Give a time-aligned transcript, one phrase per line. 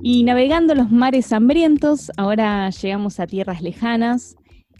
[0.00, 4.36] Y navegando los mares hambrientos, ahora llegamos a tierras lejanas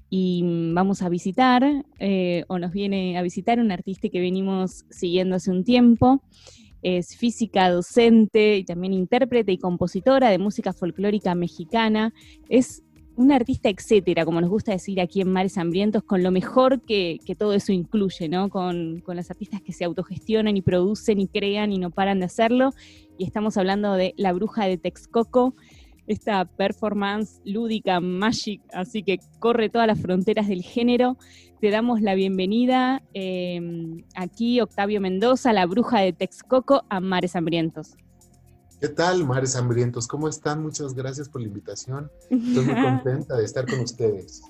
[0.08, 1.64] y vamos a visitar,
[1.98, 6.22] eh, o nos viene a visitar un artista que venimos siguiendo hace un tiempo.
[6.82, 12.14] Es física, docente y también intérprete y compositora de música folclórica mexicana.
[12.48, 12.84] Es
[13.18, 17.18] un artista etcétera, como nos gusta decir aquí en Mares Hambrientos, con lo mejor que,
[17.36, 18.48] todo eso incluye, ¿no?
[18.48, 22.26] Con, con los artistas que se autogestionan y producen y crean y no paran de
[22.26, 22.70] hacerlo.
[23.18, 25.56] Y estamos hablando de La Bruja de Texcoco,
[26.06, 31.16] esta performance lúdica, magic, así que corre todas las fronteras del género.
[31.60, 33.60] Te damos la bienvenida eh,
[34.14, 37.96] aquí, Octavio Mendoza, La Bruja de Texcoco, a Mares Hambrientos.
[38.80, 40.06] ¿Qué tal, Mares Hambrientos?
[40.06, 40.62] ¿Cómo están?
[40.62, 42.12] Muchas gracias por la invitación.
[42.30, 44.42] Estoy muy contenta de estar con ustedes.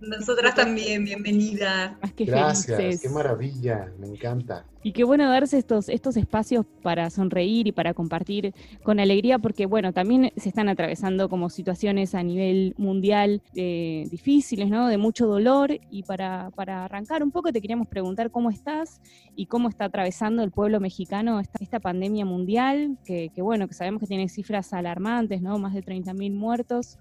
[0.00, 1.96] Nosotras también, bienvenida.
[2.16, 4.66] Gracias, qué maravilla, me encanta.
[4.84, 9.66] Y qué bueno darse estos, estos espacios para sonreír y para compartir con alegría, porque
[9.66, 14.88] bueno, también se están atravesando como situaciones a nivel mundial eh, difíciles, ¿no?
[14.88, 15.78] De mucho dolor.
[15.90, 19.00] Y para, para, arrancar un poco te queríamos preguntar cómo estás
[19.36, 24.00] y cómo está atravesando el pueblo mexicano esta, pandemia mundial, que, que, bueno, que sabemos
[24.00, 25.58] que tiene cifras alarmantes, ¿no?
[25.58, 26.98] Más de 30.000 muertos.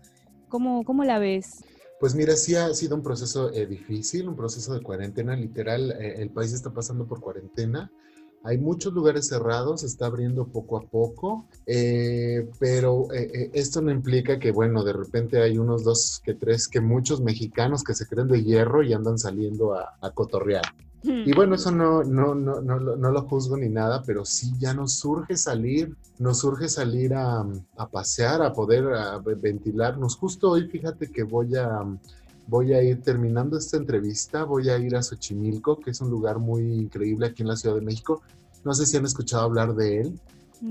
[0.49, 1.63] ¿Cómo, ¿Cómo la ves?
[2.01, 6.15] Pues mira, sí ha sido un proceso eh, difícil, un proceso de cuarentena, literal, eh,
[6.17, 7.91] el país está pasando por cuarentena.
[8.41, 14.39] Hay muchos lugares cerrados, se está abriendo poco a poco, eh, pero esto no implica
[14.39, 18.29] que, bueno, de repente hay unos dos que tres, que muchos mexicanos que se creen
[18.29, 20.63] de hierro y andan saliendo a, a cotorrear.
[21.03, 24.73] Y bueno, eso no, no, no, no, no, lo juzgo ni nada, pero sí ya
[24.73, 27.43] nos surge salir, nos surge salir a,
[27.77, 28.85] a pasear, a poder
[29.37, 30.15] ventilarnos.
[30.15, 31.83] Justo hoy, fíjate que voy a,
[32.47, 36.37] voy a ir terminando esta entrevista, voy a ir a Xochimilco, que es un lugar
[36.37, 38.21] muy increíble aquí en la Ciudad de México.
[38.63, 40.19] No sé si han escuchado hablar de él.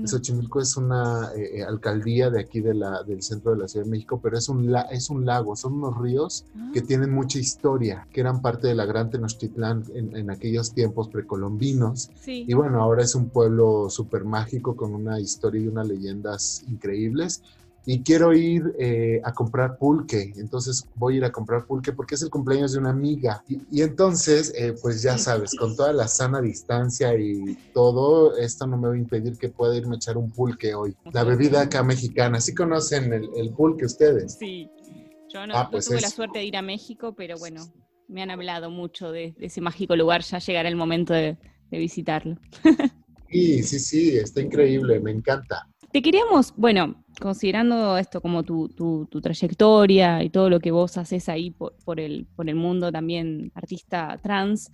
[0.05, 3.85] Xochimilco es una eh, eh, alcaldía de aquí de la, del centro de la Ciudad
[3.85, 6.83] de México, pero es un, es un lago, son unos ríos que ah.
[6.87, 12.09] tienen mucha historia, que eran parte de la Gran Tenochtitlán en, en aquellos tiempos precolombinos.
[12.25, 17.41] Y bueno, ahora es un pueblo súper mágico con una historia y unas leyendas increíbles
[17.85, 20.33] y quiero ir eh, a comprar pulque.
[20.35, 23.43] Entonces voy a ir a comprar pulque porque es el cumpleaños de una amiga.
[23.47, 28.77] Y, entonces, eh, pues ya sabes, con toda la sana distancia y todo, esto no
[28.77, 30.95] me va a impedir que pueda irme a echar un pulque hoy.
[31.11, 32.39] La bebida acá mexicana.
[32.39, 34.37] ¿Sí conocen el, pulque ustedes?
[34.39, 34.69] Sí.
[35.33, 37.61] Yo no, ah, pues tuve la suerte de ir a México, pero bueno,
[38.09, 40.21] me han hablado mucho de, ese mágico lugar.
[40.23, 41.37] Ya llegará el momento de,
[41.69, 42.37] de visitarlo.
[43.31, 45.65] Sí, sí, sí, está increíble, me encanta.
[45.93, 51.51] Te queríamos, bueno, considerando esto como tu, trayectoria y todo lo que vos haces ahí
[51.51, 54.71] por, el, por el mundo también artista trans,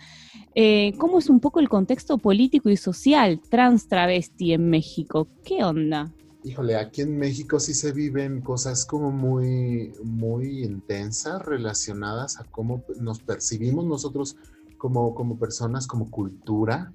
[0.55, 5.27] eh, ¿cómo es un poco el contexto político y social trans travesti en México?
[5.43, 6.11] ¿Qué onda?
[6.43, 12.83] Híjole, aquí en México sí se viven cosas como muy, muy intensas relacionadas a cómo
[13.01, 14.37] nos percibimos nosotros
[14.77, 16.91] como, como personas, como cultura.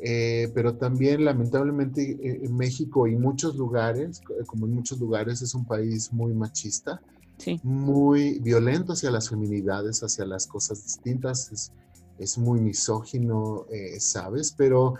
[0.00, 5.54] Eh, pero también lamentablemente eh, en México y muchos lugares, como en muchos lugares, es
[5.54, 7.00] un país muy machista,
[7.62, 11.72] muy violento hacia las feminidades, hacia las cosas distintas, es,
[12.18, 14.54] es muy misógino, eh, ¿sabes?
[14.56, 14.94] Pero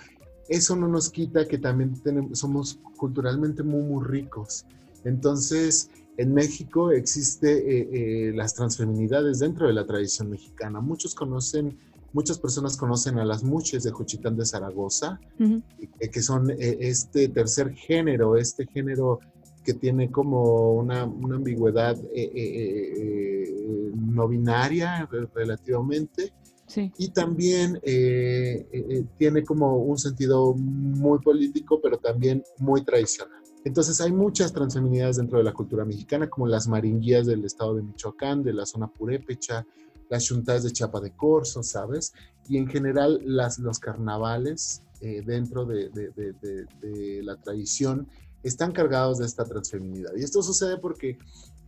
[0.48, 4.66] eso no nos quita que también tenemos, somos culturalmente muy, muy ricos.
[5.04, 10.80] Entonces, en México existe las transfeminidades dentro de la tradición mexicana.
[10.80, 11.78] Muchos conocen
[12.13, 15.21] Muchas personas conocen a las muches de Juchitán de Zaragoza,
[16.11, 19.21] que son eh, este tercer género, este género
[19.63, 26.33] que tiene como una, ambigüedad eh, eh, no binaria relativamente.
[26.99, 27.81] Y también
[29.17, 33.39] tiene como un sentido muy político, pero también muy tradicional.
[33.65, 37.83] Entonces hay muchas transfeminidades dentro de la cultura mexicana, como las maringuías del estado de
[37.83, 39.67] Michoacán, de la zona purépecha,
[40.09, 42.13] las juntas de Chapa de Corso, ¿sabes?
[42.49, 45.91] Y en general las, los carnavales eh, dentro de,
[47.23, 48.09] la tradición
[48.43, 50.10] están cargados de esta transfeminidad.
[50.16, 51.19] Y esto sucede porque,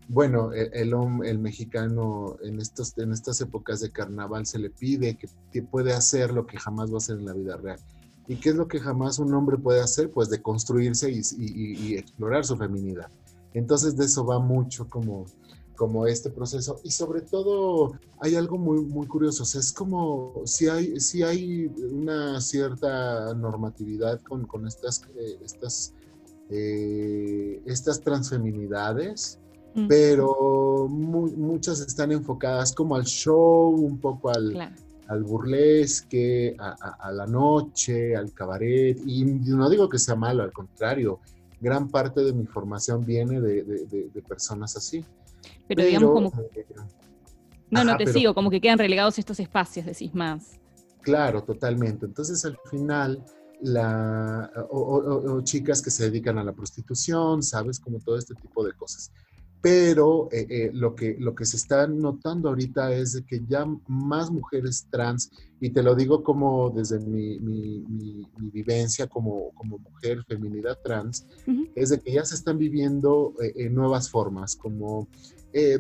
[0.09, 5.17] bueno, el, mexicano en estas épocas de carnaval se le pide
[5.53, 7.79] que, puede hacer lo que jamás va a hacer en la vida real.
[8.27, 10.11] ¿Y qué es lo que jamás un hombre puede hacer?
[10.11, 13.11] Pues de construirse y, y explorar su feminidad.
[13.55, 15.27] Entonces de eso va mucho como
[15.81, 16.79] como este proceso.
[16.85, 21.23] Y sobre todo hay algo muy, muy curioso, o sea, es como si hay, si
[21.23, 25.95] hay una cierta normatividad con, con estas, eh, estas,
[26.51, 29.39] eh, estas transfeminidades,
[29.89, 34.75] pero muchas están enfocadas como al show, un poco al,
[35.07, 36.73] al burlesque, a,
[37.09, 41.21] a, la noche, al cabaret, y no digo que sea malo, al contrario,
[41.59, 45.03] gran parte de mi formación viene de, personas así.
[45.75, 46.29] Pero, digamos como...
[46.57, 46.67] Eh,
[47.71, 50.59] no, no te sigo, como que quedan relegados estos espacios, decís más.
[51.03, 52.07] Claro, totalmente.
[52.07, 53.25] Entonces al final,
[53.61, 57.79] la, o, chicas que se dedican a la prostitución, ¿sabes?
[57.79, 59.13] Como todo este tipo de cosas.
[59.63, 63.67] Pero eh, eh, lo, que, lo que se está notando ahorita es de que ya
[63.89, 65.31] más mujeres trans,
[65.61, 71.27] y te lo digo como desde mi, mi, vivencia como, como, mujer, feminidad trans,
[71.75, 75.09] es de que ya se están viviendo eh, nuevas formas, como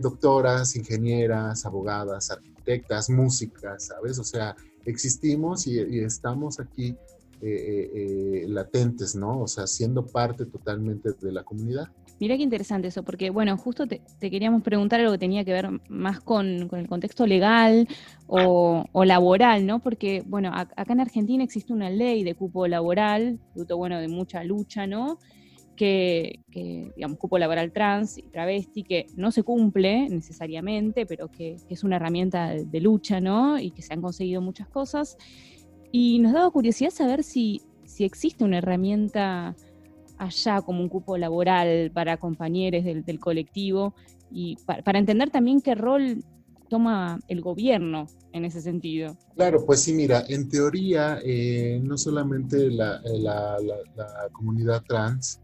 [0.00, 4.18] doctoras, ingenieras, abogadas, arquitectas, músicas, ¿sabes?
[4.18, 6.96] O sea, existimos y, estamos aquí
[8.46, 9.40] latentes, ¿no?
[9.40, 11.88] O sea, siendo parte totalmente de la comunidad.
[12.20, 15.70] Mira qué interesante eso, porque bueno, justo te, queríamos preguntar algo que tenía que ver
[15.88, 17.88] más con, el contexto legal
[18.26, 19.78] o, laboral, ¿no?
[19.78, 24.44] Porque, bueno, acá en Argentina existe una ley de cupo laboral, fruto, bueno, de mucha
[24.44, 25.18] lucha, ¿no?
[25.74, 26.40] Que,
[26.94, 31.96] digamos, cupo laboral trans y travesti, que no se cumple necesariamente, pero que, es una
[31.96, 33.58] herramienta de, lucha, ¿no?
[33.58, 35.16] Y que se han conseguido muchas cosas.
[35.90, 39.56] Y nos daba curiosidad saber si, si existe una herramienta
[40.20, 43.94] allá como un cupo laboral para compañeros del, colectivo
[44.30, 46.22] y para, entender también qué rol
[46.68, 49.16] toma el gobierno en ese sentido.
[49.34, 53.00] Claro, pues sí, mira, en teoría eh, no solamente la,
[54.32, 55.40] comunidad trans,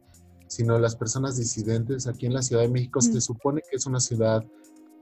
[0.47, 3.99] sino las personas disidentes aquí en la Ciudad de México, se supone que es una
[3.99, 4.45] ciudad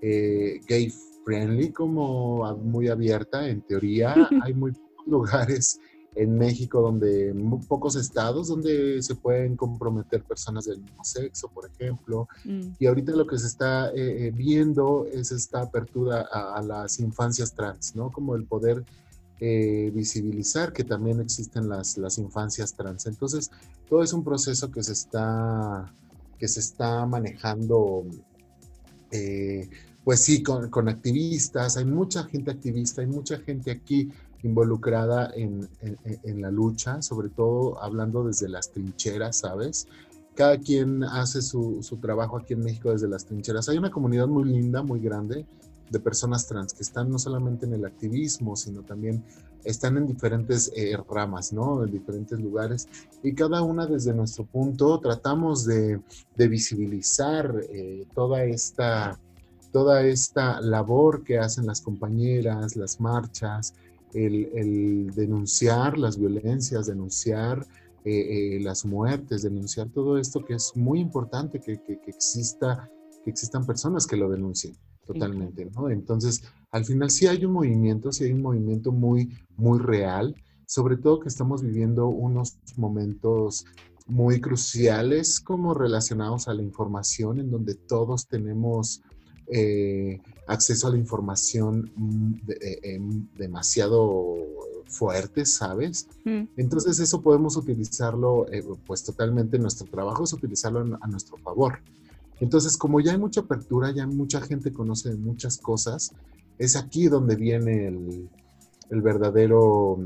[0.01, 0.93] eh, gay
[1.25, 5.81] friendly, como muy abierta en teoría, hay muy pocos lugares
[6.15, 11.69] en México, donde muy pocos estados donde se pueden comprometer personas del mismo sexo, por
[11.69, 12.29] ejemplo.
[12.45, 12.69] Mm.
[12.79, 17.53] Y ahorita lo que se está eh, eh, viendo es esta apertura a, las infancias
[17.55, 18.11] trans, ¿no?
[18.11, 18.85] Como el poder
[19.41, 23.07] eh, visibilizar que también existen las, las infancias trans.
[23.07, 23.51] Entonces,
[23.89, 25.93] todo es un proceso que se está,
[26.39, 28.05] que se está manejando.
[30.05, 34.11] pues sí, con, con activistas, hay mucha gente activista, hay mucha gente aquí
[34.45, 35.69] involucrada en,
[36.41, 39.89] la lucha, sobre todo hablando desde las trincheras, ¿sabes?
[40.35, 43.69] Cada quien hace su, trabajo aquí en México desde las trincheras.
[43.69, 45.47] Hay una comunidad muy linda, muy grande
[45.91, 49.25] de personas trans que están no solamente en el activismo, sino también
[49.65, 51.83] están en diferentes eh, ramas, ¿no?
[51.83, 52.87] En diferentes lugares.
[53.23, 56.01] Y cada una desde nuestro punto tratamos de,
[56.37, 59.19] visibilizar eh, toda esta
[59.73, 63.75] toda esta labor que hacen las compañeras, las marchas,
[64.15, 67.67] el, denunciar las violencias, denunciar
[68.05, 72.91] eh, eh, las muertes, denunciar todo esto que es muy importante que, exista,
[73.25, 74.75] que existan personas que lo denuncien
[75.07, 75.91] totalmente, ¿no?
[75.91, 80.35] Entonces, al final sí hay un movimiento, sí hay un movimiento muy, muy real,
[80.67, 83.67] sobre todo que estamos viviendo unos momentos
[84.07, 89.03] muy cruciales como relacionados a la información, en donde todos tenemos
[89.47, 94.37] eh, acceso a la información mm, eh, em, demasiado
[94.87, 96.09] fuerte, ¿sabes?
[96.25, 96.45] Mm.
[96.57, 101.79] Entonces eso podemos utilizarlo, eh, pues totalmente nuestro trabajo es utilizarlo a nuestro favor.
[102.41, 106.13] Entonces, como ya hay mucha apertura, ya mucha gente conoce muchas cosas,
[106.59, 108.29] es aquí donde viene el,
[108.91, 109.99] verdadero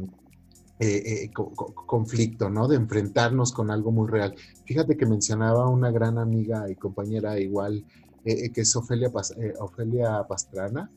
[1.87, 2.69] conflicto, ¿no?
[2.69, 4.35] De enfrentarnos con algo muy real.
[4.65, 7.85] Fíjate que mencionaba una gran amiga y compañera igual,
[8.29, 10.91] eh, eh, que es Ofelia, eh, Ofelia Pastrana.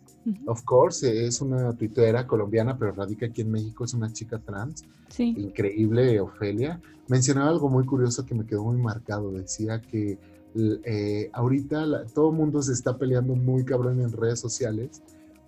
[0.45, 4.83] Of course, es una tuitera colombiana, pero radica aquí en México, es una chica trans.
[5.07, 5.33] Sí.
[5.37, 6.79] Increíble, Ofelia.
[7.07, 9.31] Mencionaba algo muy curioso que me quedó muy marcado.
[9.31, 10.19] Decía que
[11.31, 15.01] ahorita todo el mundo se está peleando muy cabrón en redes sociales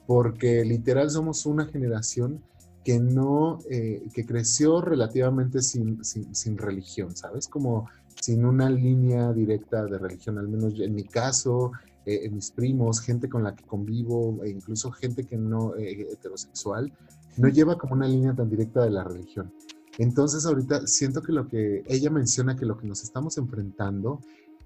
[0.08, 2.42] porque literal somos una generación
[2.86, 7.48] que no, que creció relativamente sin, sin, sin religión, ¿sabes?
[7.48, 7.90] Como
[8.22, 11.72] sin una línea directa de religión, al menos en mi caso,
[12.06, 16.08] eh, en mis primos, gente con la que convivo, e incluso gente que no eh,
[16.12, 16.92] heterosexual,
[17.38, 19.52] no lleva como una línea tan directa de la religión.
[19.98, 24.20] Entonces ahorita siento que lo que ella menciona, que lo que nos estamos enfrentando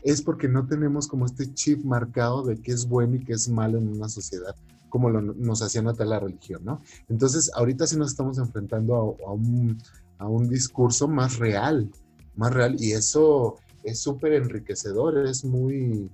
[0.03, 3.49] es porque no tenemos como este chip marcado de qué es bueno y qué es
[3.49, 4.55] malo en una sociedad,
[4.89, 6.81] como nos hacía notar la religión, ¿no?
[7.09, 9.77] Entonces ahorita sí nos estamos enfrentando a, un,
[10.17, 11.89] a un discurso más real,
[12.37, 16.09] más real y eso es súper enriquecedor, es muy,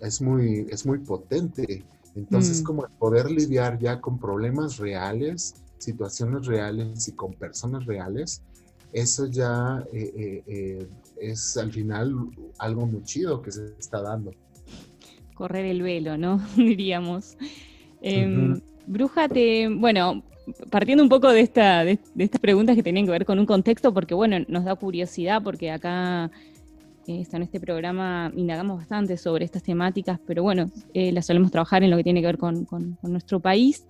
[0.00, 1.84] es muy, es muy potente.
[2.14, 2.64] Entonces, mm.
[2.64, 8.42] como poder lidiar ya con problemas reales, situaciones reales y con personas reales,
[8.92, 10.86] eso ya eh, eh, eh,
[11.20, 12.14] es al final
[12.58, 14.32] algo muy chido que se está dando.
[15.34, 16.44] Correr el velo, ¿no?
[16.56, 17.36] Diríamos.
[18.00, 20.22] Em, Bruja, te, bueno,
[20.70, 23.92] partiendo un poco de, esta, de, estas preguntas que tenían que ver con un contexto,
[23.92, 26.30] porque bueno, nos da curiosidad, porque acá
[27.08, 31.90] en este programa indagamos bastante sobre estas temáticas, pero bueno, eh, las solemos trabajar en
[31.90, 32.66] lo que tiene que ver con,
[33.02, 33.86] nuestro país.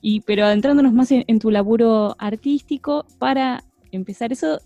[0.00, 4.60] Y, pero adentrándonos más en, tu laburo artístico, para empezar eso,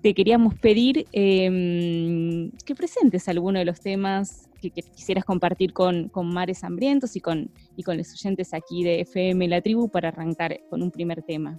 [0.00, 6.64] te queríamos pedir em, que presentes alguno de los temas que, quisieras compartir con, Mares
[6.64, 10.82] Hambrientos y con, y con los oyentes aquí de FM La Tribu para arrancar con
[10.82, 11.56] un primer tema.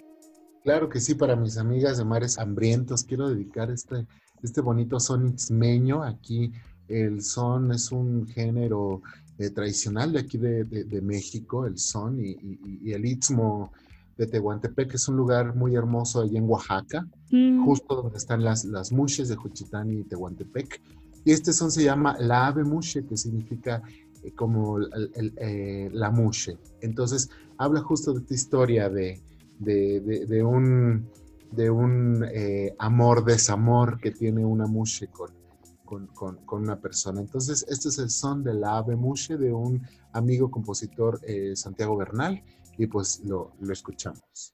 [0.63, 4.07] Claro que sí, para mis amigas de Mares Hambrientos, quiero dedicar este
[4.45, 6.03] este bonito son itzmeño.
[6.03, 6.51] Aquí
[6.87, 9.01] el son es un género
[9.37, 13.71] eh, tradicional de aquí de, México, el son, y, el istmo
[14.17, 17.65] de Tehuantepec es un lugar muy hermoso allá en Oaxaca, mm.
[17.65, 20.81] justo donde están las, las mushes de Juchitán y Tehuantepec.
[21.25, 23.81] Y este son se llama la ave mushe, que significa
[24.23, 26.57] eh, como eh, la mushe.
[26.81, 29.21] Entonces, habla justo de esta historia de,
[29.59, 31.09] de un
[31.55, 37.21] de un eh, amor-desamor que tiene una mushe con, con, una persona.
[37.21, 39.81] Entonces, este es el son de la ave mushe de un
[40.13, 42.43] amigo compositor, eh, Santiago Bernal,
[42.77, 44.53] y pues lo, lo escuchamos.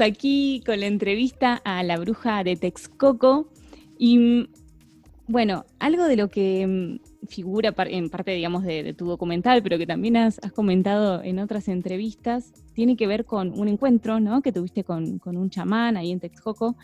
[0.00, 3.48] Aquí con la entrevista a la bruja de Texcoco
[3.98, 4.48] y mm,
[5.26, 9.86] bueno, algo de lo que mm, figura en parte, digamos, de, tu documental, pero que
[9.86, 14.42] también has, comentado en otras entrevistas, tiene que ver con un encuentro, ¿no?
[14.42, 16.76] Que tuviste con, un chamán ahí en Texcoco,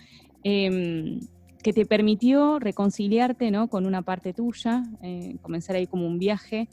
[0.42, 1.20] em,
[1.62, 3.68] que te permitió reconciliarte, ¿no?
[3.68, 6.68] Con una parte tuya, eh, comenzar ahí como un viaje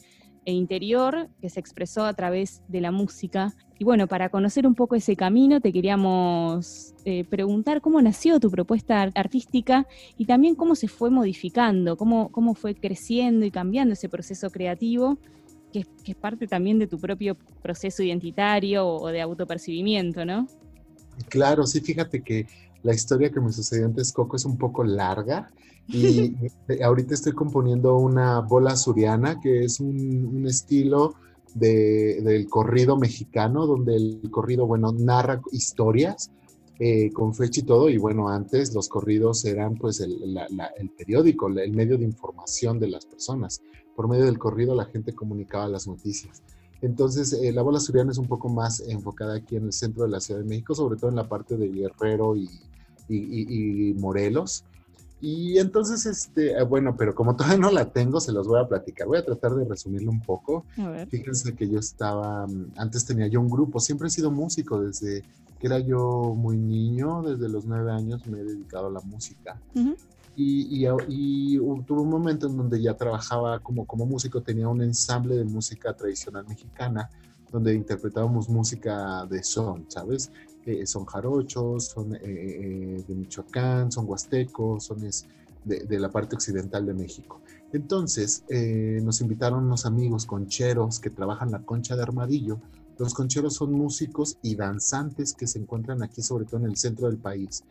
[0.46, 3.54] e interior que se expresó a través de la música.
[3.80, 8.50] Y bueno, para conocer un poco ese camino, te queríamos eh, preguntar cómo nació tu
[8.50, 9.88] propuesta ar- artística
[10.18, 15.20] y también cómo se fue modificando, cómo, cómo fue creciendo y cambiando ese proceso creativo,
[15.72, 20.48] que es, que es parte también de tu propio proceso identitario o, de autopercibimiento, ¿no?
[21.30, 22.48] Claro, sí, fíjate que
[22.82, 25.52] la historia que me sucedió en Texcoco es un poco larga
[25.88, 26.34] y
[26.84, 31.14] ahorita estoy componiendo una bola suriana, que es un, un estilo
[31.60, 36.30] de- del corrido mexicano, donde el corrido, bueno, narra historias
[36.80, 40.72] eh, con fecha y todo, y bueno, antes los corridos eran pues el, la- la-
[40.78, 43.62] el periódico, el medio de información de las personas.
[43.96, 46.44] Por medio del corrido la gente comunicaba las noticias.
[46.84, 50.10] Entonces, eh, la bola suriana es un poco más enfocada aquí en el centro de
[50.12, 52.44] la Ciudad de México, sobre todo en la parte de Guerrero y,
[53.10, 54.64] y- y- y Morelos.
[55.20, 58.68] Y entonces, este, eh, bueno, pero como todavía no la tengo, se los voy a
[58.68, 59.08] platicar.
[59.08, 60.66] Voy a tratar de resumirlo un poco.
[61.10, 65.26] Fíjense que yo estaba, mm, antes tenía yo un grupo, siempre he sido músico desde
[65.60, 69.60] que era yo muy niño, desde los nueve años me he dedicado a la música.
[69.74, 69.96] Ujú.
[70.36, 74.68] Y, y, y hu- tuve un momento en donde ya trabajaba como, como músico, tenía
[74.68, 77.10] un ensamble de música tradicional mexicana,
[77.52, 80.30] donde interpretábamos música de son, ¿sabes?
[80.68, 85.26] Eh, son jarochos, son eh, eh, de Michoacán, son huastecos, son es
[85.64, 87.40] de, de la parte occidental de México.
[87.72, 92.60] Entonces eh, nos invitaron unos amigos concheros que trabajan la concha de armadillo
[92.98, 97.08] Los concheros son músicos y danzantes que se encuentran aquí, sobre todo en el centro
[97.08, 97.64] del país,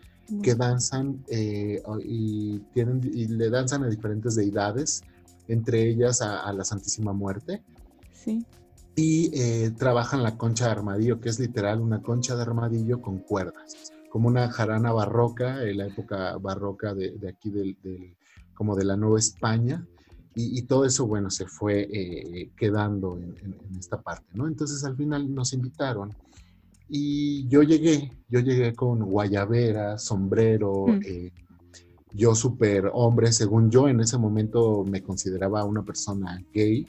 [0.43, 5.03] que danzan y, tienen, y le danzan a diferentes deidades,
[5.49, 7.63] entre ellas a, a la Santísima Muerte.
[8.13, 8.45] Sí.
[8.99, 13.19] Y eh, trabajan la concha de armadillo, que es literal una concha de armadillo con
[13.19, 18.17] cuerdas, como una jarana barroca, en la época barroca de, de aquí del, del-
[18.55, 19.87] como de la Nueva España.
[20.35, 24.47] Y, y todo eso, bueno, se fue eh, quedando en, en- en esta parte, ¿no?
[24.49, 26.15] Entonces al final nos invitaron
[26.89, 31.01] y yo llegué, yo llegué con guayabera, sombrero, Mm.
[31.05, 31.33] eh,
[32.13, 36.87] yo súper hombre, según yo en ese momento me consideraba una persona gay,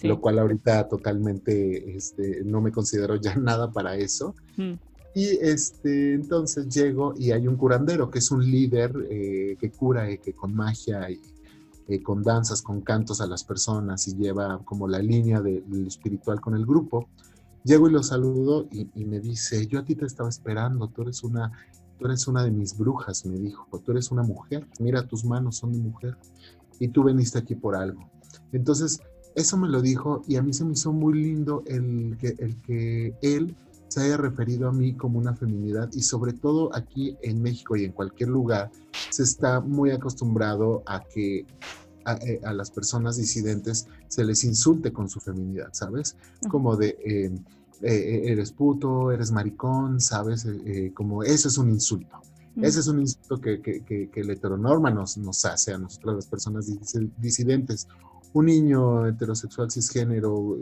[0.00, 0.08] sí.
[0.08, 4.34] lo cual ahorita totalmente este, no me considero ya nada para eso.
[4.56, 4.74] Mm.
[5.14, 10.10] Y este, entonces llego y hay un curandero que es un líder eh, que cura
[10.10, 11.20] y que con magia y
[11.88, 15.78] eh, con danzas, con cantos a las personas y lleva como la línea de, de
[15.78, 17.08] lo espiritual con el grupo.
[17.64, 21.02] Llego y lo saludo y, y me dice, yo a ti te estaba esperando, tú
[21.02, 21.50] eres una,
[21.98, 25.56] tú eres una de mis brujas, me dijo, tú eres una mujer, mira tus manos
[25.56, 26.16] son de mujer
[26.78, 28.08] y tú veniste aquí por algo.
[28.52, 29.00] Entonces,
[29.38, 32.60] eso me lo dijo y a mí se me hizo muy lindo el que, el
[32.62, 33.54] que él
[33.88, 37.84] se haya referido a mí como una feminidad y sobre todo aquí en México y
[37.84, 38.70] en cualquier lugar
[39.10, 41.46] se está muy acostumbrado a que
[42.04, 46.16] a, eh, a las personas disidentes se les insulte con su feminidad, ¿sabes?
[46.50, 47.30] Como de eh,
[47.82, 50.46] eh, eres puto, eres maricón, ¿sabes?
[50.46, 52.16] Eh, como eso es un insulto.
[52.56, 52.64] Mm.
[52.64, 56.16] Ese es un insulto que, que, que, que la heteronorma nos, nos hace a nosotras
[56.16, 57.86] las personas dis- disidentes.
[58.32, 60.58] Un niño heterosexual cisgénero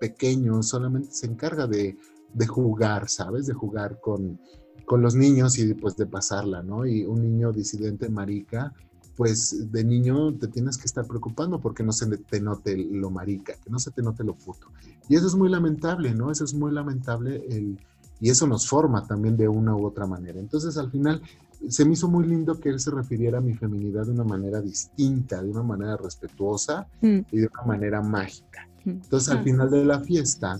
[0.00, 1.96] pequeño solamente se encarga de,
[2.32, 3.46] de jugar, ¿sabes?
[3.46, 4.38] De jugar con,
[4.84, 6.86] con los niños y pues de pasarla, ¿no?
[6.86, 8.72] Y un niño disidente marica,
[9.16, 13.54] pues de niño te tienes que estar preocupando porque no se te note lo marica,
[13.54, 14.68] que no se te note lo puto.
[15.08, 16.30] Y eso es muy lamentable, ¿no?
[16.30, 17.78] Eso es muy lamentable el,
[18.20, 20.38] y eso nos forma también de una u otra manera.
[20.40, 21.22] Entonces al final
[21.68, 24.60] se me hizo muy lindo que él se refiriera a mi feminidad de una manera
[24.60, 27.18] distinta, de una manera respetuosa Mm.
[27.32, 28.68] y de una manera mágica.
[28.84, 28.90] Mm.
[28.90, 29.42] Entonces al Ah.
[29.42, 30.58] final de la fiesta,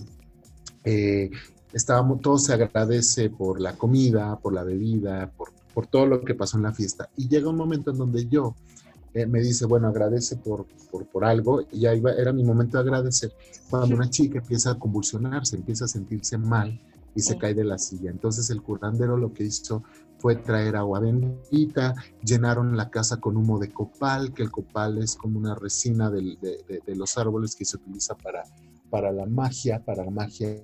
[0.83, 1.29] eh,
[1.73, 6.35] estábamos, todo se agradece por la comida, por la bebida, por, por todo lo que
[6.35, 7.09] pasó en la fiesta.
[7.15, 8.55] Y llega un momento en donde yo
[9.13, 12.77] eh, me dice, bueno, agradece por, por, por algo, y ya iba, era mi momento
[12.77, 13.31] de agradecer,
[13.67, 16.79] cuando una chica empieza a convulsionarse, empieza a sentirse mal
[17.15, 18.11] y se cae de la silla.
[18.11, 19.83] Entonces el curandero lo que hizo
[20.17, 25.15] fue traer agua bendita, llenaron la casa con humo de copal, que el copal es
[25.15, 28.43] como una resina de, de- de los árboles que se utiliza para,
[28.89, 30.63] para la magia, para la magia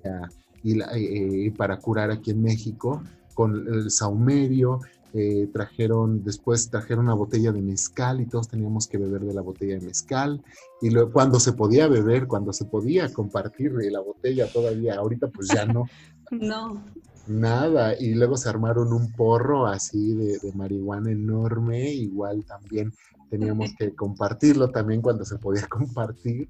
[0.64, 3.02] y, la- eh, eh, para curar aquí en México,
[3.34, 4.80] con el saumerio,
[5.14, 9.42] eh, trajeron, después trajeron una botella de mezcal y todos teníamos que beber de la
[9.42, 10.44] botella de mezcal.
[10.82, 15.48] Y luego, cuando se podía beber, cuando se podía compartir la botella todavía, ahorita pues
[15.48, 15.86] ya no,
[16.32, 16.84] No,
[17.28, 18.00] nada.
[18.00, 22.94] Y luego se armaron un porro así de, de marihuana enorme, igual también
[23.30, 26.50] teníamos que compartirlo también cuando se podía compartir.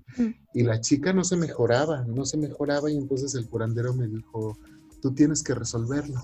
[0.53, 4.57] Y la chica no se mejoraba, no se mejoraba y entonces el curandero me dijo,
[5.01, 6.21] tú tienes que resolverlo.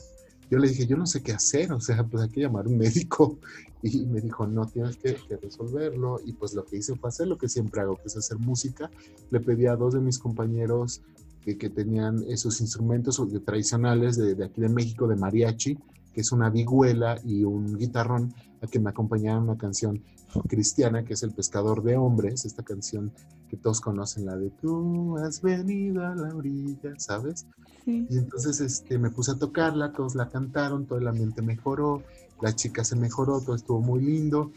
[0.49, 2.69] Yo le dije, yo no sé qué hacer, o sea, pues hay que llamar a
[2.69, 3.37] un médico.
[3.83, 6.19] Y me dijo, no, tienes que, que resolverlo.
[6.23, 8.91] Y pues lo que hice fue hacer lo que siempre hago, que es hacer música.
[9.31, 11.01] Le pedí a dos de mis compañeros
[11.41, 15.77] que, que tenían esos instrumentos tradicionales de, de aquí de México, de mariachi,
[16.13, 20.03] que es una vihuela y un guitarrón, a que me acompañaran una canción
[20.47, 23.11] cristiana, que es El Pescador de Hombres, esta canción
[23.49, 27.45] que todos conocen, la de Tú has venido a la orilla, ¿sabes?
[27.83, 28.07] Sí.
[28.09, 32.03] Y entonces este, me puse a tocarla, todos la cantaron, todo el ambiente mejoró,
[32.41, 34.51] la chica se mejoró, todo estuvo muy lindo.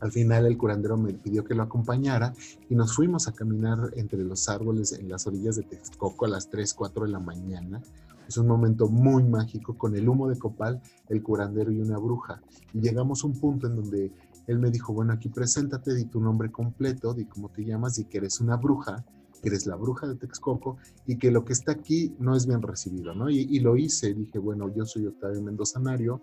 [0.00, 2.32] Al final el curandero me pidió que lo acompañara
[2.68, 6.48] y nos fuimos a caminar entre los árboles en las orillas de Texcoco a las
[6.48, 7.82] 3, 4 de la mañana.
[8.28, 12.42] Es un momento muy mágico con el humo de copal, el curandero y una bruja.
[12.74, 14.12] Y llegamos a un punto en donde
[14.46, 18.04] él me dijo, bueno, aquí preséntate, di tu nombre completo, di cómo te llamas y
[18.04, 19.04] que eres una bruja,
[19.42, 22.62] que eres la bruja de Texcoco y que lo que está aquí no es bien
[22.62, 23.30] recibido, ¿no?
[23.30, 26.22] Y, lo hice, dije, bueno, yo soy Octavio Mendoza Nario,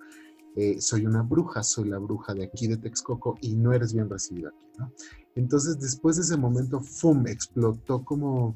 [0.56, 4.10] eh, soy una bruja, soy la bruja de aquí de Texcoco y no eres bien
[4.10, 4.92] recibido aquí, ¿no?
[5.36, 8.56] Entonces, después de ese momento, ¡fum!, explotó como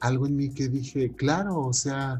[0.00, 2.18] algo en mí que dije, claro, o sea,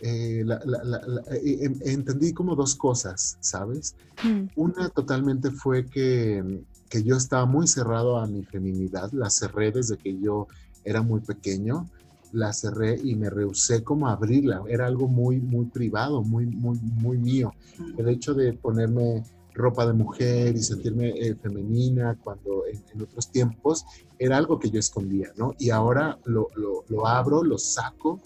[0.00, 3.96] eh, la- la- la- la- eh, entendí como dos cosas, ¿sabes?
[4.22, 4.44] Mm.
[4.54, 6.42] Una totalmente fue que,
[6.88, 10.46] que yo estaba muy cerrado a mi feminidad, la cerré desde que yo
[10.84, 11.88] era muy pequeño,
[12.32, 16.78] la cerré y me rehusé como a abrirla, era algo muy, muy privado, muy, muy,
[16.80, 17.52] muy mío.
[17.96, 19.22] El hecho de ponerme
[19.54, 23.84] ropa de mujer y sentirme eh, femenina cuando en, en otros tiempos
[24.18, 25.54] era algo que yo escondía, ¿no?
[25.58, 28.20] Y ahora lo, lo- lo abro, lo saco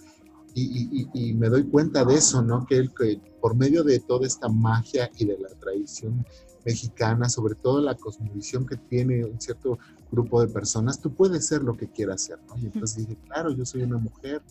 [0.55, 2.67] Y, y- me doy cuenta de eso, ¿no?
[2.67, 6.27] Que, él, que por medio de toda esta magia y de la tradición
[6.65, 9.79] mexicana, sobre todo la cosmovisión que tiene un cierto
[10.11, 12.57] grupo de personas, tú puedes ser lo que quieras ser, ¿no?
[12.59, 14.43] Y entonces dije, claro, yo soy una mujer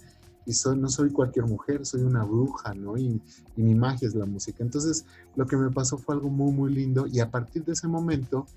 [0.46, 2.98] y soy, no soy cualquier mujer, soy una bruja, ¿no?
[2.98, 3.22] Y,
[3.56, 4.64] mi magia es la música.
[4.64, 7.88] Entonces, lo que me pasó fue algo muy, muy lindo y a partir de ese
[7.88, 8.48] momento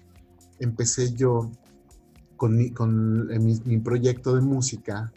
[0.60, 1.50] empecé yo
[2.36, 5.12] con mi, con eh, mi proyecto de música,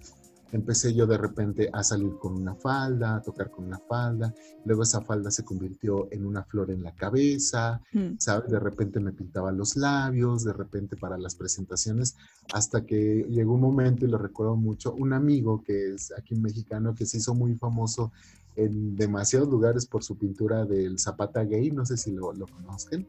[0.51, 4.33] empecé yo de repente a salir con una falda, a tocar con una falda,
[4.65, 8.15] luego esa falda se convirtió en una flor en la cabeza, Mm.
[8.17, 8.49] ¿sabes?
[8.49, 12.15] De repente me pintaba los labios, de repente para las presentaciones,
[12.53, 16.95] hasta que llegó un momento, y lo recuerdo mucho, un amigo que es aquí mexicano,
[16.95, 18.11] que se hizo muy famoso
[18.55, 23.07] en demasiados lugares por su pintura del Zapata Gay, no sé si lo, lo conozcan,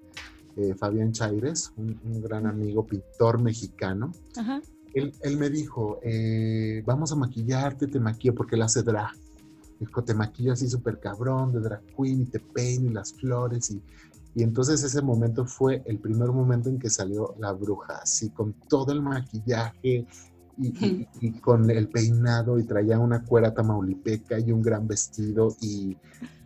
[0.57, 4.13] eh, Fabián Chaires, un, un gran amigo pintor mexicano.
[4.37, 4.61] Ajá.
[4.93, 9.11] Él, él me dijo, eh, vamos a maquillarte, te maquillo, porque él hace drag.
[9.79, 13.71] Dijo, te maquillo así súper cabrón, de drag queen, y te peino y las flores.
[13.71, 13.83] Y,
[14.35, 18.55] y entonces ese momento fue el primer momento en que salió la bruja, así con
[18.69, 20.07] todo el maquillaje
[20.57, 25.57] y, y- y con el peinado y traía una cuera tamaulipeca y un gran vestido.
[25.61, 25.97] Y,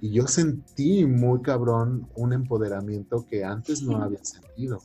[0.01, 4.85] y yo sentí muy cabrón un empoderamiento que antes no había sentido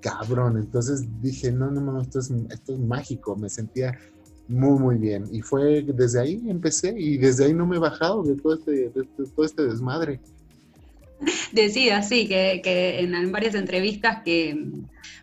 [0.00, 0.56] cabrón.
[0.56, 3.36] Entonces dije, no, no, no, esto es, esto es mágico.
[3.36, 3.98] Me sentía
[4.48, 5.24] muy, muy bien.
[5.32, 8.90] Y fue desde ahí empecé y desde ahí no me he bajado de todo este,
[9.44, 10.20] este desmadre.
[11.52, 14.56] Decía, sí, que, que en, varias entrevistas que,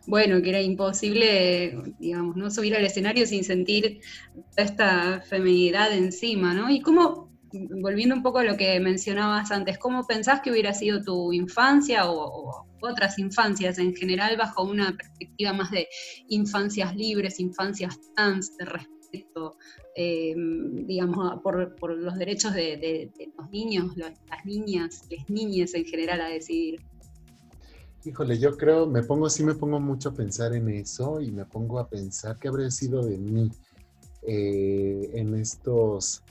[0.05, 4.01] bueno, que era imposible, digamos, no subir al escenario sin sentir
[4.55, 6.69] esta feminidad encima, ¿no?
[6.69, 11.01] Y cómo, volviendo un poco a lo que mencionabas antes, ¿cómo pensás que hubiera sido
[11.01, 15.87] tu infancia o otras infancias en general bajo una perspectiva más de
[16.29, 19.57] infancias libres, infancias trans, de respeto,
[19.95, 26.21] eh, digamos, por, por los derechos de, los niños, las niñas, las niñas en general
[26.21, 26.81] a decidir?
[28.05, 31.45] Híjole, yo creo, me pongo, sí me pongo mucho a pensar en eso y me
[31.45, 33.49] pongo a pensar qué habría sido de mí
[34.21, 36.23] eh, en estos,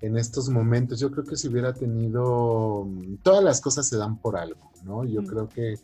[0.00, 0.98] en estos momentos.
[1.00, 2.86] Yo creo que si hubiera tenido,
[3.22, 5.04] todas las cosas se dan por algo, ¿no?
[5.04, 5.26] Yo Mm.
[5.26, 5.74] creo que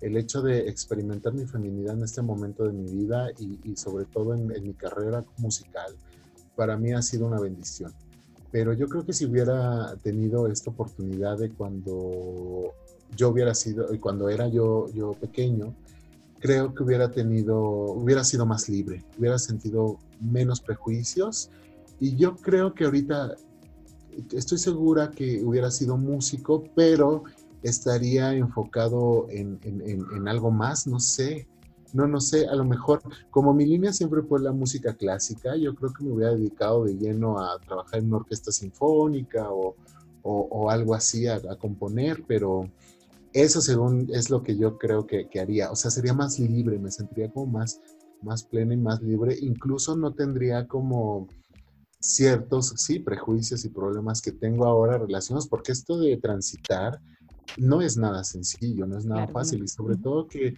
[0.00, 4.04] el hecho de experimentar mi feminidad en este momento de mi vida y, y sobre
[4.06, 5.94] todo en, en mi carrera musical,
[6.56, 7.92] para mí ha sido una bendición.
[8.50, 12.72] Pero yo creo que si hubiera tenido esta oportunidad de cuando
[13.16, 15.74] yo hubiera sido, y cuando era yo, yo pequeño,
[16.40, 21.50] creo que hubiera tenido, hubiera sido más libre, hubiera sentido menos prejuicios.
[22.00, 23.36] Y yo creo que ahorita
[24.32, 27.24] estoy segura que hubiera sido músico, pero
[27.62, 31.46] estaría enfocado en, en- en- algo más, no sé.
[31.92, 35.74] No, no sé, a lo mejor, como mi línea siempre fue la música clásica, yo
[35.74, 39.74] creo que me hubiera dedicado de lleno a trabajar en una orquesta sinfónica o,
[40.22, 42.66] o- o algo así, a, a componer, pero
[43.34, 45.70] eso según es lo que yo creo que, que haría.
[45.70, 47.80] O sea, sería más libre, me sentiría como más,
[48.22, 49.36] más plena y más libre.
[49.40, 51.28] Incluso no tendría como
[52.02, 57.00] ciertos, sí, prejuicios y problemas que tengo ahora relacionados, porque esto de transitar
[57.56, 59.40] no es nada sencillo, no es nada Claro no.
[59.40, 60.56] fácil y sobre todo que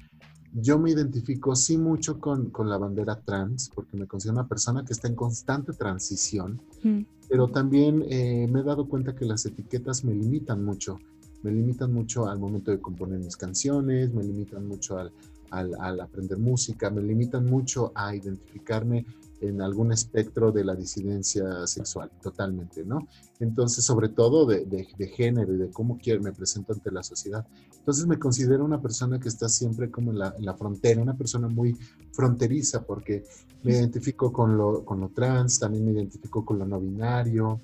[0.53, 4.85] yo me identifico sí mucho con, con la bandera trans, porque me considero una persona
[4.85, 7.01] que está en constante transición, Mm.
[7.29, 10.99] pero también eh, me he dado cuenta que las etiquetas me limitan mucho.
[11.43, 15.11] Me limitan mucho al momento de componer mis canciones, me limitan mucho al,
[15.51, 19.05] al- al aprender música, me limitan mucho a identificarme
[19.41, 23.07] en algún espectro de la disidencia sexual, totalmente, ¿no?
[23.41, 27.03] Entonces, sobre todo de, de- de género y de cómo quiero, me presento ante la
[27.03, 27.45] sociedad.
[27.79, 31.17] Entonces, me considero una persona que está siempre como en la, en la frontera, una
[31.17, 31.77] persona muy
[32.13, 33.25] fronteriza, porque
[33.63, 37.61] me identifico con lo, con lo trans, también me identifico con lo no binario,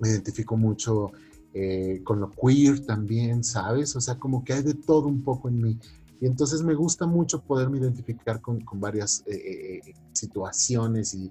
[0.00, 1.10] me identifico mucho
[1.54, 3.94] eh, con lo queer también, ¿sabes?
[3.96, 5.78] O sea, como que hay de todo un poco en mí.
[6.22, 11.28] Y entonces me gusta mucho poderme identificar con, con varias eh, eh, situaciones y,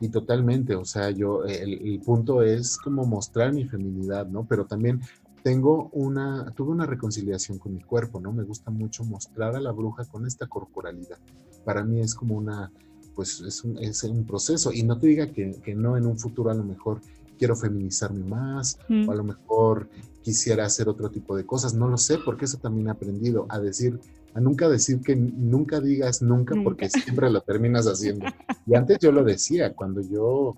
[0.00, 4.44] y totalmente, o sea, yo, el, el punto es como mostrar mi feminidad, ¿no?
[4.44, 5.00] Pero también
[5.44, 8.32] tengo una, tuve una reconciliación con mi cuerpo, ¿no?
[8.32, 11.18] Me gusta mucho mostrar a la bruja con esta corporalidad.
[11.64, 12.72] Para mí es como una,
[13.14, 14.72] pues es un, es un proceso.
[14.72, 17.00] Y no te diga que, que no en un futuro a lo mejor
[17.38, 19.08] quiero feminizarme más, Mm.
[19.08, 19.88] o a lo mejor
[20.22, 23.58] quisiera hacer otro tipo de cosas, no lo sé, porque eso también he aprendido, a
[23.58, 23.98] decir,
[24.34, 28.26] a nunca decir que nunca digas nunca, porque siempre lo terminas haciendo.
[28.66, 30.56] Y antes yo lo decía, cuando yo,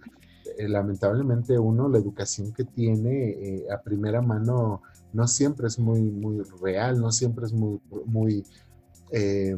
[0.58, 4.82] eh, lamentablemente uno, la educación que tiene eh, a primera mano
[5.12, 8.44] no siempre es muy, muy real, no siempre es muy, muy,
[9.10, 9.56] eh,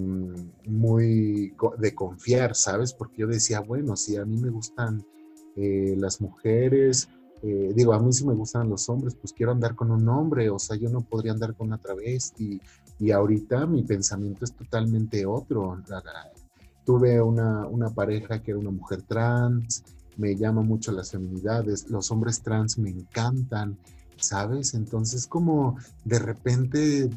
[0.67, 2.93] muy de confiar, ¿sabes?
[2.93, 5.05] Porque yo decía, bueno, si a mí me gustan
[5.57, 7.09] eh, las mujeres
[7.43, 10.49] eh, digo, a mí sí me gustan los hombres, pues quiero andar con un hombre,
[10.51, 12.61] o sea, yo no podría andar con una travesti.
[12.99, 15.83] Y ahorita mi pensamiento es totalmente otro.
[16.85, 19.85] Tuve una, una pareja que era una mujer trans,
[20.17, 23.77] me llama mucho las feminidades, los hombres trans me encantan,
[24.17, 24.75] ¿sabes?
[24.75, 27.11] Entonces como de repente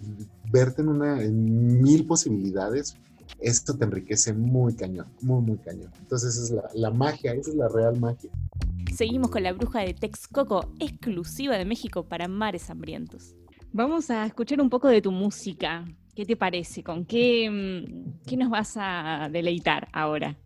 [0.51, 2.97] verte en una mil posibilidades,
[3.39, 5.91] esto te enriquece muy cañón, muy, muy cañón.
[5.99, 8.29] Entonces es la, la magia, esa es la real magia.
[8.93, 13.35] Seguimos con la bruja de Texcoco, exclusiva de México para mares hambrientos.
[13.71, 15.85] Vamos a escuchar un poco de tu música.
[16.15, 16.83] ¿Qué te parece?
[16.83, 20.37] ¿Con qué, mm, qué nos vas a deleitar ahora?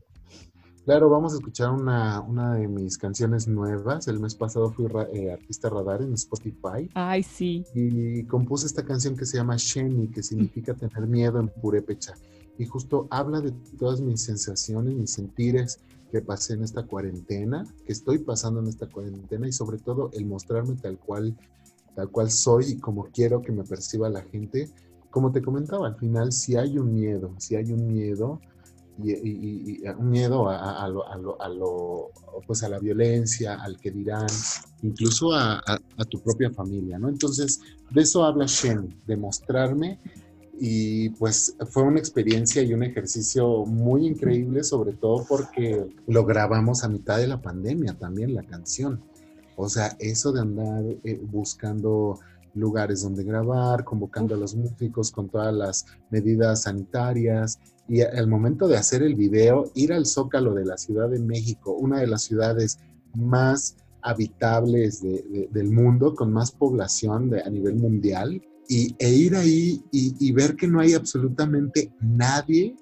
[0.86, 4.08] Claro, vamos a escuchar una, una de mis canciones nuevas.
[4.10, 7.66] El mes pasado fui ra- eh, artista radar en Spotify Ay, sí.
[7.74, 12.14] y compuse esta canción que se llama Sheni, que significa tener miedo en purépecha.
[12.60, 15.80] Y justo habla de todas mis sensaciones, mis sentires
[16.12, 20.26] que pasé en esta cuarentena, que estoy pasando en esta cuarentena y sobre todo el
[20.26, 21.34] mostrarme tal cual,
[21.96, 24.70] tal cual soy y como quiero que me perciba la gente.
[25.10, 28.40] Como te comentaba, al final si hay un miedo, si hay un miedo
[28.98, 32.12] y, y- y- y un miedo a, a- lo, a lo- a lo-
[32.48, 34.28] pues a la violencia, al que dirán,
[34.82, 37.10] incluso a tu propia familia, ¿no?
[37.10, 37.60] Entonces,
[37.92, 40.00] de eso habla Shen, de mostrarme
[40.60, 46.84] y pues fue una experiencia y un ejercicio muy increíble, sobre todo porque lo grabamos
[46.84, 49.02] a mitad de la pandemia también, la canción.
[49.56, 52.20] O sea, eso de andar eh, buscando
[52.56, 58.68] lugares donde grabar, convocando a los músicos con todas las medidas sanitarias y al momento
[58.68, 62.24] de hacer el video, ir al Zócalo de la Ciudad de México, una de las
[62.24, 62.80] ciudades
[63.16, 69.10] más habitables de- de- del mundo, con más población de- a nivel mundial, y, e
[69.14, 72.76] ir ahí y, y ver que no hay absolutamente nadie,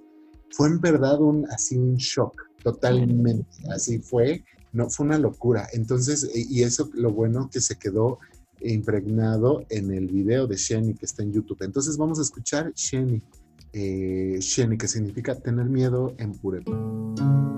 [0.51, 5.67] fue en verdad un, así un shock, totalmente, así fue, no, fue una locura.
[5.73, 8.19] Entonces, y y eso lo bueno que se quedó
[8.62, 11.62] impregnado en el video de Sheni que está en YouTube.
[11.62, 13.21] Entonces vamos a escuchar Sheni,
[13.73, 14.39] eh,
[14.77, 17.50] que significa tener miedo en purépecha.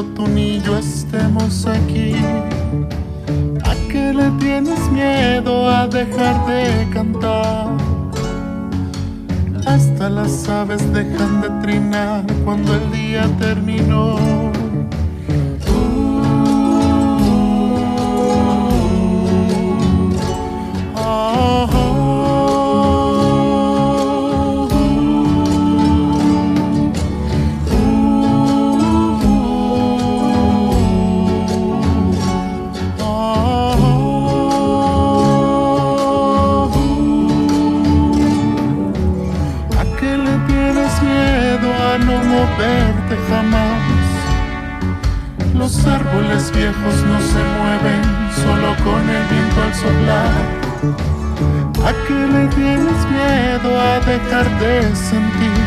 [0.00, 2.14] Cuando tú ni yo estemos aquí.
[3.64, 7.68] ¿A qué le tienes miedo a dejar de cantar?
[9.66, 14.49] Hasta las aves dejan de trinar cuando el día terminó.
[43.30, 43.80] Jamás?
[45.54, 48.02] Los árboles viejos no se mueven
[48.42, 50.34] solo con el viento al soplar.
[51.88, 55.64] ¿A qué le tienes miedo a dejar de sentir?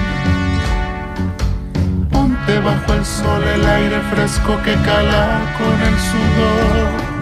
[2.12, 5.26] Ponte bajo el sol el aire fresco que cala
[5.58, 7.13] con el sudor.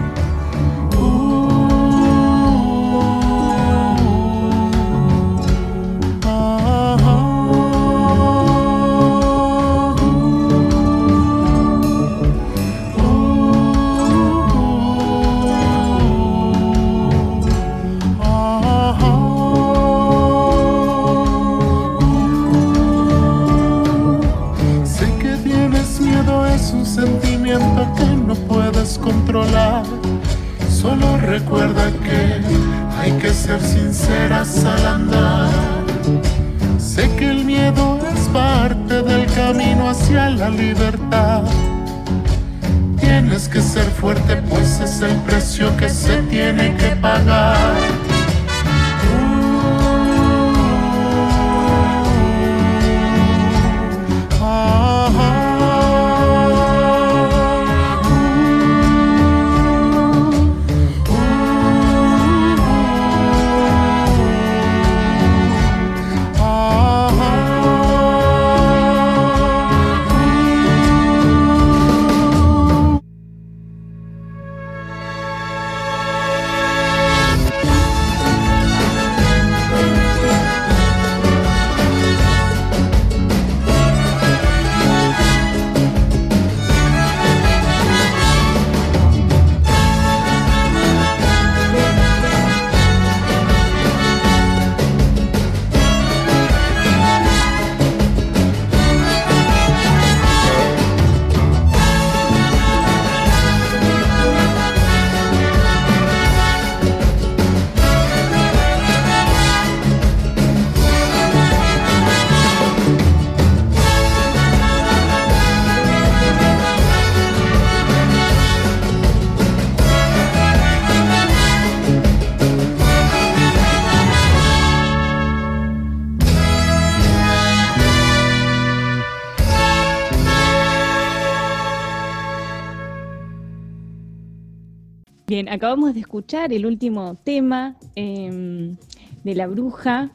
[135.72, 138.76] Acabamos de escuchar el último tema em,
[139.24, 140.12] de la bruja,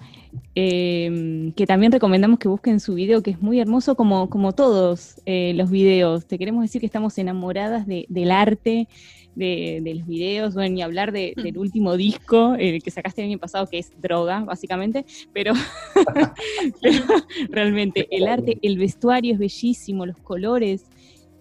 [0.53, 5.19] em, que también recomendamos que busquen su video, que es muy hermoso como, como todos
[5.25, 6.27] eh, los videos.
[6.27, 8.87] Te queremos decir que estamos enamoradas del arte,
[9.33, 13.65] de, los videos, bueno, ni hablar del último disco el que sacaste el año pasado,
[13.65, 15.53] que es droga, básicamente, pero,
[17.49, 20.85] realmente el arte, el vestuario es bellísimo, los colores.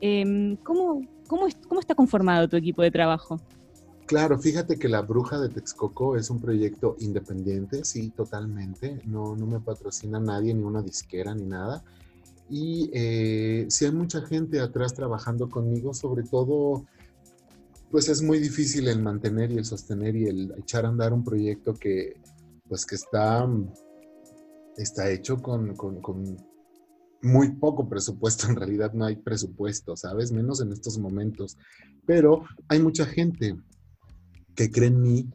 [0.01, 3.43] Em, ¿cómo, cómo, ¿Cómo está conformado tu equipo de trabajo?
[4.07, 9.01] Claro, fíjate que La Bruja de Texcoco es un proyecto independiente, sí, totalmente.
[9.05, 11.83] No, no me patrocina nadie, ni una disquera, ni nada.
[12.49, 16.85] Y eh, si hay mucha gente atrás trabajando conmigo, sobre todo
[17.91, 21.25] pues es muy difícil el mantener y el sostener y el echar a andar un
[21.25, 22.21] proyecto que,
[22.69, 23.49] pues que está,
[24.77, 25.75] está hecho con,
[27.23, 28.49] muy poco presupuesto.
[28.49, 30.31] En realidad no hay presupuesto, ¿sabes?
[30.31, 31.57] Menos en estos momentos.
[32.05, 33.57] Pero hay mucha gente
[34.57, 35.29] que cree en mí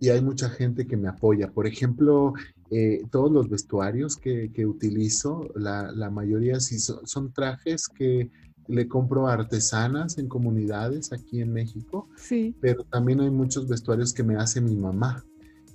[0.00, 1.50] y hay mucha gente que me apoya.
[1.52, 2.34] Por ejemplo,
[2.70, 8.30] eh, todos los vestuarios que, utilizo, la, mayoría sí son trajes que
[8.66, 12.54] le compro artesanas en comunidades aquí en México, sí.
[12.60, 15.24] pero también hay muchos vestuarios que me hace mi mamá.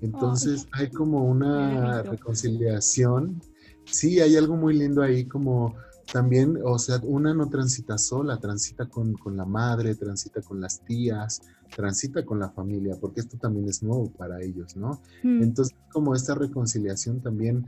[0.01, 3.41] Entonces hay como una reconciliación.
[3.85, 5.75] Sí, hay algo muy lindo ahí como
[6.11, 11.41] también, o sea, una no transita sola, transita con, la madre, transita con las tías,
[11.75, 15.01] transita con la familia, porque esto también es nuevo para ellos, ¿no?
[15.23, 15.43] Mm.
[15.43, 17.65] Entonces, como esta reconciliación también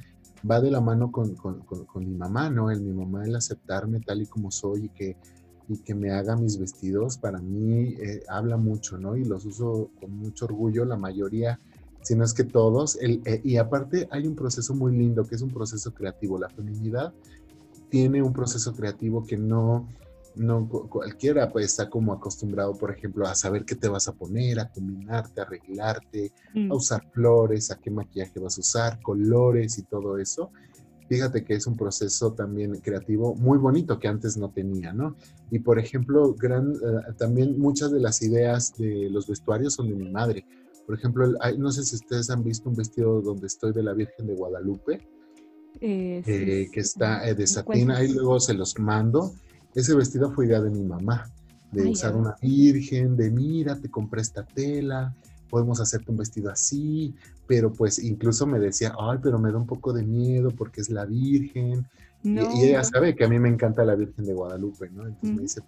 [0.50, 1.36] va de la mano con,
[1.96, 2.72] mi mamá, ¿no?
[2.72, 5.18] El mi mamá, el aceptarme tal y como soy y que,
[5.68, 9.16] y que me haga mis vestidos, para mí eh, habla mucho, ¿no?
[9.16, 11.60] Y los uso con mucho orgullo, la mayoría,
[12.02, 12.98] si no es que todos.
[13.00, 16.40] El, eh, y aparte hay un proceso muy lindo, que es un proceso creativo.
[16.40, 17.14] La feminidad
[17.92, 19.88] tiene un proceso creativo que no
[20.36, 24.60] no cualquiera pues está como acostumbrado, por ejemplo, a saber qué te vas a poner,
[24.60, 26.72] a combinarte, a arreglarte, a mm.
[26.72, 30.52] usar flores, a qué maquillaje vas a usar, colores y todo eso.
[31.10, 35.18] Fíjate que es un proceso también creativo muy bonito que antes no tenía, ¿no?
[35.50, 39.96] Y por ejemplo, gran, eh, también muchas de las ideas de los vestuarios son de
[39.96, 40.46] mi madre.
[40.86, 41.28] Por ejemplo,
[41.58, 45.06] no sé si ustedes han visto un vestido donde estoy de la Virgen de Guadalupe,
[45.80, 49.34] eh, eh, que está de satina, y luego se los mando.
[49.74, 51.30] Ese vestido fue idea de mi mamá,
[51.72, 55.16] de usar una virgen, de mira, te compré esta tela,
[55.50, 57.16] podemos hacerte un vestido así,
[57.48, 60.90] pero pues incluso me decía, ay, pero me da un poco de miedo porque es
[60.90, 61.86] la virgen,
[62.24, 65.08] y, ella sabe que a mí me encanta la Virgen de Guadalupe, ¿no?
[65.08, 65.62] Entonces me dice,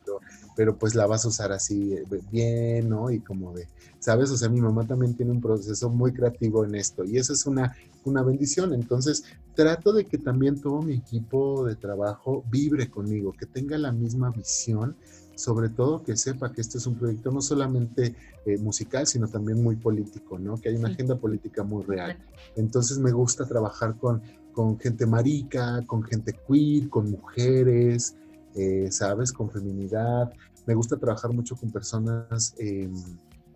[0.55, 3.09] pero, pues la vas a usar así eh, bien, ¿no?
[3.09, 3.67] Y como de,
[3.99, 4.29] ¿sabes?
[4.29, 7.45] O sea, mi mamá también tiene un proceso muy creativo en esto y eso es
[7.47, 7.75] una,
[8.09, 8.73] una bendición.
[8.73, 9.23] Entonces,
[9.55, 14.31] trato de que también todo mi equipo de trabajo vibre conmigo, que tenga la misma
[14.31, 14.95] visión
[15.35, 19.63] sobre todo que sepa que este es un proyecto no solamente eh, musical, sino también
[19.63, 20.57] muy político, ¿no?
[20.57, 22.19] Que hay una agenda política muy real.
[22.55, 24.21] Entonces me gusta trabajar con
[24.53, 28.15] con gente marica, con gente queer, con mujeres,
[28.55, 29.33] eh, ¿sabes?
[29.33, 30.31] Con feminidad.
[30.65, 32.93] Me gusta trabajar mucho con personas, em,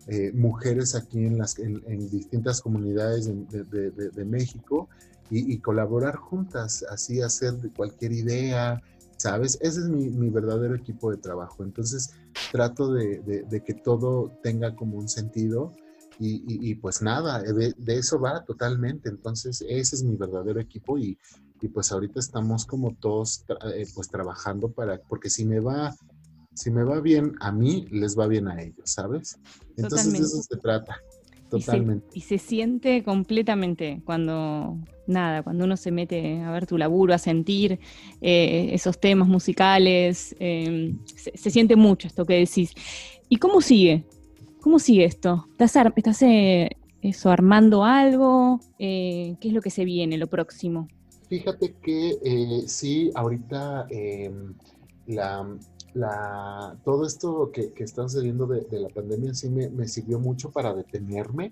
[0.10, 4.88] eh, mujeres aquí en, las, en, distintas comunidades de, México
[5.30, 8.82] y, colaborar juntas, así hacer cualquier idea,
[9.18, 9.58] ¿sabes?
[9.60, 11.64] Ese es mi, verdadero equipo de trabajo.
[11.66, 12.12] Entonces
[12.54, 15.74] trato de, que todo tenga como un sentido
[16.20, 19.10] y, pues nada, de, eso va totalmente.
[19.10, 21.18] Entonces, ese es mi verdadero equipo y,
[21.74, 23.44] pues ahorita estamos como todos
[23.74, 25.94] eh, pues trabajando para, porque si me va,
[26.58, 29.40] si me va bien a mí, les va bien a ellos, ¿sabes?
[29.78, 30.98] Entonces de eso se trata.
[31.50, 32.08] Totalmente.
[32.14, 37.20] Y se, siente completamente cuando, nada, cuando uno se mete a ver tu laburo, a
[37.20, 37.80] sentir
[38.22, 42.74] eh, esos temas musicales, em, se, siente mucho esto que decís.
[43.30, 44.04] ¿Y cómo sigue?
[44.60, 45.46] ¿Cómo sigue esto?
[45.52, 46.72] ¿Estás, estás eh,
[47.04, 48.60] eso, armando algo?
[48.80, 50.88] Eh, ¿Qué es lo que se viene, lo próximo?
[51.30, 54.56] Fíjate que sí, ahorita em,
[55.98, 61.52] la, todo esto que, está sucediendo de, la pandemia sí me, sirvió mucho para detenerme,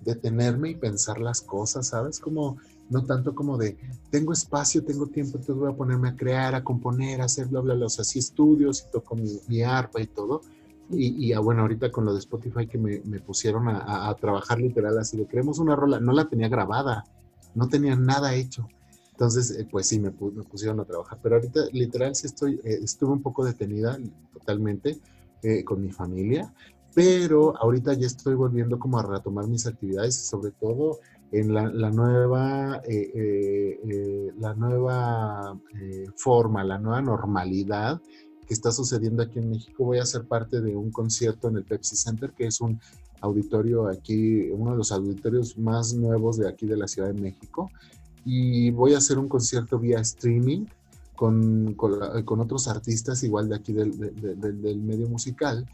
[0.00, 2.18] detenerme y pensar las cosas, ¿sabes?
[2.18, 2.58] Como
[2.90, 3.76] no tanto como de
[4.10, 7.60] tengo espacio, tengo tiempo, entonces voy a ponerme a crear, a componer, a hacer bla,
[7.60, 10.40] bla, bla, o sea, sí estudios y toco mi, mi arpa y todo,
[10.90, 14.14] y, y ah, bueno, ahorita con lo de Spotify que me, me pusieron a, a,
[14.14, 17.04] trabajar literal así de creemos una rola, no la tenía grabada,
[17.54, 18.66] no tenía nada hecho.
[19.18, 21.18] Entonces, eh, pues sí, me, me, pusieron a trabajar.
[21.20, 23.98] Pero ahorita literal sí estoy, eh, estuve un poco detenida
[24.32, 24.96] totalmente
[25.42, 26.54] eh, con mi familia,
[26.94, 31.00] pero ahorita ya estoy volviendo como a retomar mis actividades, sobre todo
[31.32, 32.80] en la, nueva,
[34.38, 35.60] la nueva
[36.14, 38.00] forma, la nueva normalidad
[38.46, 39.84] que está sucediendo aquí en México.
[39.84, 42.80] Voy a ser parte de un concierto en el Pepsi Center, que es un
[43.20, 47.68] auditorio aquí, uno de los auditorios más nuevos de aquí de la Ciudad de México.
[48.24, 50.66] Y voy a hacer un concierto vía streaming
[51.16, 55.66] con, con, otros artistas igual de aquí del, del, medio musical,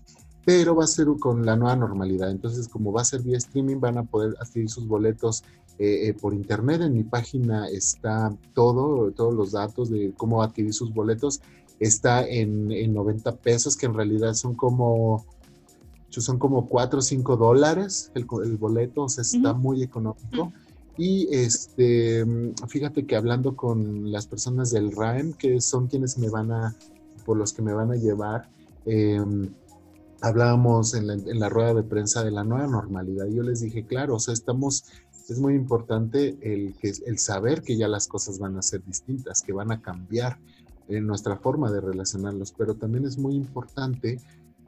[0.45, 2.31] pero va a ser con la nueva normalidad.
[2.31, 5.45] Entonces, como va a ser vía streaming, van a poder adquirir sus boletos
[5.79, 6.81] eh, eh, por internet.
[6.81, 11.43] En mi página está todo, todos los datos de cómo adquirir sus boletos.
[11.79, 15.27] Está en, en 90 pesos, que en realidad son como
[16.21, 20.53] son como 4 o 5 dólares el, el boleto, o sea, está muy económico.
[20.97, 22.25] Y este,
[22.69, 26.77] fíjate que hablando con las personas del RAEM, que son quienes me van a,
[27.25, 28.49] por los que me van a llevar,
[28.87, 29.49] em,
[30.21, 31.07] hablábamos en
[31.39, 33.27] la, rueda de prensa de la nueva normalidad.
[33.27, 34.85] Yo les dije, claro, o sea, estamos,
[35.29, 39.53] es muy importante el, el saber que ya las cosas van a ser distintas, que
[39.53, 40.39] van a cambiar
[40.89, 44.21] en nuestra forma de relacionarlos, pero también es muy importante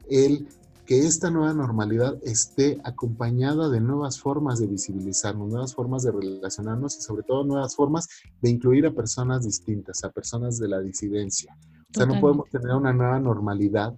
[0.09, 0.49] el
[0.87, 6.97] que esta nueva normalidad esté acompañada de nuevas formas de visibilizarnos, nuevas formas de relacionarnos
[6.97, 8.09] y sobre todo nuevas formas
[8.41, 11.59] de incluir a personas distintas, a personas de la disidencia.
[11.91, 13.95] O sea, no podemos tener una nueva normalidad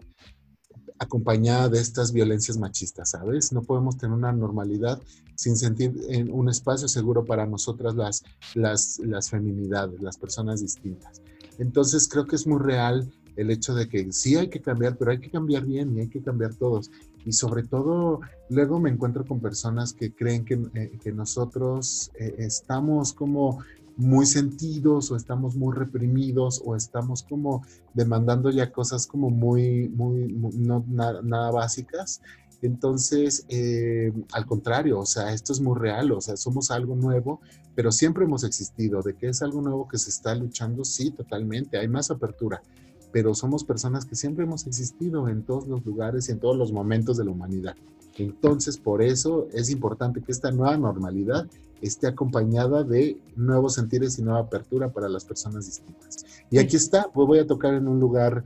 [0.99, 3.53] acompañada de estas violencias machistas, ¿sabes?
[3.53, 5.01] No podemos tener una normalidad
[5.37, 8.25] sin sentir en un espacio seguro para nosotras las,
[8.55, 11.23] las, las feminidades, las personas distintas.
[11.59, 15.13] Entonces creo que es muy real el hecho de que sí hay que cambiar, pero
[15.13, 16.91] hay que cambiar bien y hay que cambiar todos.
[17.25, 18.21] Y sobre todo,
[18.51, 23.61] luego me encuentro con personas que creen que, eh, nosotros eh, estamos como
[23.97, 27.65] muy sentidos o estamos muy reprimidos o estamos como
[27.95, 32.21] demandando ya cosas como muy, muy, no, nada, básicas.
[32.61, 37.41] Entonces, eh, al contrario, o sea, esto es muy real, o sea, somos algo nuevo,
[37.77, 39.01] pero siempre hemos existido.
[39.01, 42.61] De que es algo nuevo que se está luchando, sí, totalmente, hay más apertura
[43.13, 46.73] pero somos personas que siempre hemos existido en todos los lugares y en todos los
[46.73, 47.75] momentos de la humanidad.
[48.17, 51.47] Entonces, por eso es importante que esta nueva normalidad
[51.81, 56.25] esté acompañada de nuevos sentires y nueva apertura para las personas distintas.
[56.51, 58.45] Y aquí está, pues voy a tocar en un lugar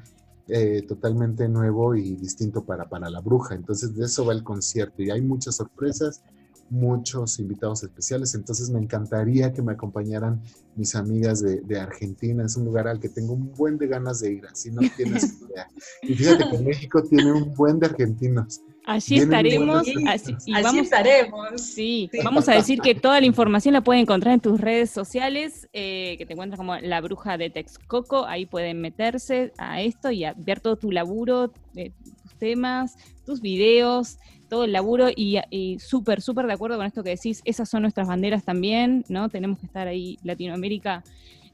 [0.48, 3.54] eh, totalmente nuevo y distinto para, para la bruja.
[3.54, 6.22] Entonces, de eso va el concierto y hay muchas sorpresas
[6.70, 10.40] muchos invitados especiales, entonces me encantaría que me acompañaran
[10.74, 14.32] mis amigas de, Argentina, es un lugar al que tengo un buen de ganas de
[14.32, 15.68] ir, así no tienes idea.
[16.02, 18.62] Y fíjate que México tiene un buen de argentinos.
[18.84, 21.60] Allí estaremos, así, vamos, estaremos.
[21.60, 25.68] Sí, vamos a decir que toda la información la pueden encontrar en tus redes sociales,
[25.72, 30.24] eh, que te encuentras como la bruja de Texcoco, ahí pueden meterse a esto y
[30.24, 31.92] a ver todo tu laburo, eh,
[32.22, 34.18] tus temas, tus videos,
[34.52, 38.06] todo el laburo y, súper, súper de acuerdo con esto que decís, esas son nuestras
[38.06, 39.30] banderas también, ¿no?
[39.30, 41.02] Tenemos que estar ahí Latinoamérica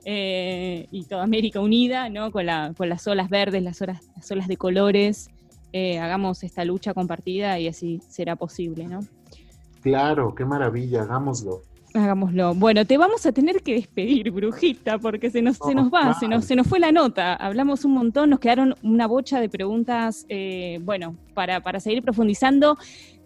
[0.04, 2.32] eh, y toda América unida, ¿no?
[2.32, 5.30] Con, la, con las olas verdes, las, olas, las olas de colores,
[5.72, 8.98] eh, hagamos esta lucha compartida y así será posible, ¿no?
[9.80, 11.62] Claro, qué maravilla, hagámoslo.
[11.98, 12.54] Hagámoslo.
[12.54, 16.28] Bueno, te vamos a tener que despedir, brujita, porque se nos, se nos va, se
[16.28, 17.34] nos, se nos fue la nota.
[17.34, 20.24] Hablamos un montón, nos quedaron una bocha de preguntas.
[20.28, 22.78] Eh, bueno, para, para seguir profundizando,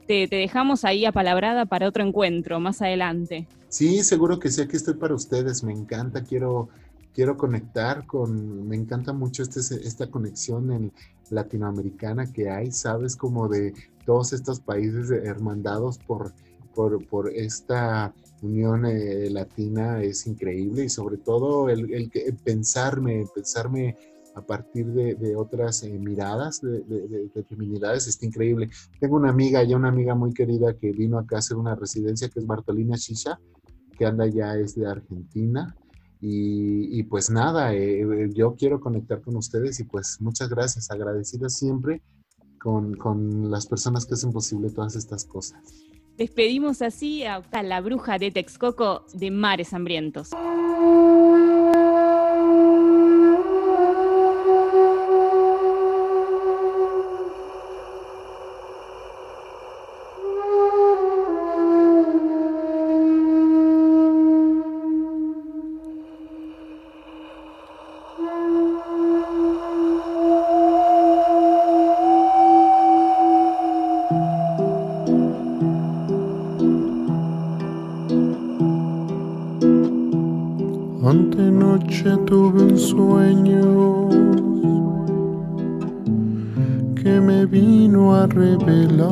[0.07, 3.47] te, te, dejamos ahí apalabrada para otro encuentro más adelante.
[3.69, 5.63] Sí, seguro que sí, aquí estoy para ustedes.
[5.63, 6.71] Me encanta, quiero,
[7.15, 10.93] quiero conectar con, me encanta mucho este, esta conexión en
[11.29, 13.75] latinoamericana que hay, sabes, como de
[14.07, 16.33] todos estos países hermandados por,
[16.75, 22.11] por, por esta unión eh, latina es increíble y sobre todo el, el,
[22.45, 23.97] pensarme, pensarme
[24.35, 28.71] a partir de, otras eh, miradas de, de, feminidades está increíble.
[28.99, 32.29] Tengo una amiga, ya una amiga muy querida que vino acá a hacer una residencia
[32.29, 33.39] que es Bartolina Shisha,
[33.97, 35.77] que anda ya es de Argentina.
[36.25, 42.01] Y, pues nada, eh, yo quiero conectar con ustedes y pues muchas gracias, agradecida siempre
[42.59, 45.82] con las personas que hacen posible todas estas cosas.
[46.17, 50.31] Despedimos así a la bruja de Texcoco de Mares Hambrientos.
[82.27, 84.09] Tuve un sueño
[86.95, 89.11] que me vino a revelar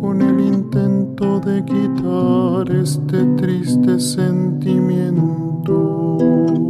[0.00, 6.63] con el intento de quitar este triste sentimiento.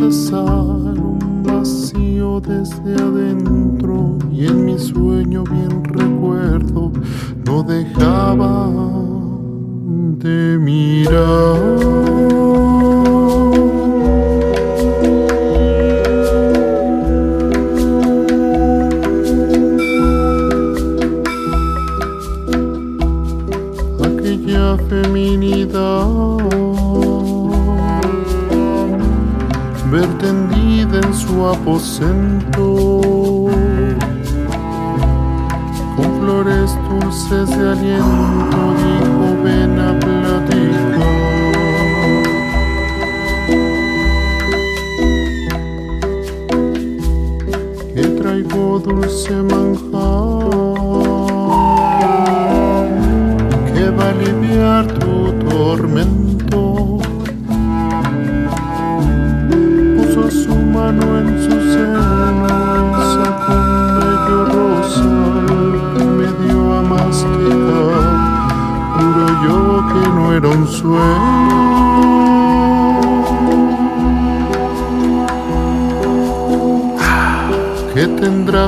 [0.00, 0.59] Sin cesar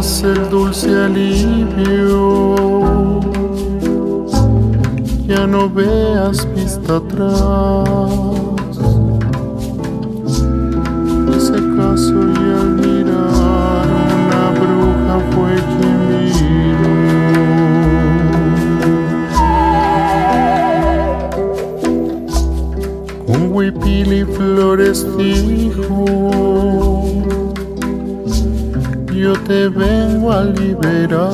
[0.03, 2.57] tendrás el dulce alivio.
[5.27, 8.19] Ya no veas vista atrás.
[11.85, 13.87] Y al mirar
[14.17, 16.93] una bruja fue quien vino.
[23.27, 26.52] Con huipil y flores dijo,
[29.47, 31.33] te vengo a liberar.